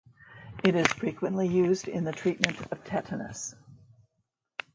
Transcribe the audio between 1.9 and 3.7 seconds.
the treatment of tetanus.